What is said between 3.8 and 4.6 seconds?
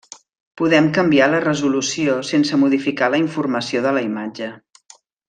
de la imatge.